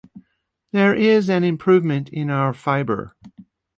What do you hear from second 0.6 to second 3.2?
There is an improvement in our fibre.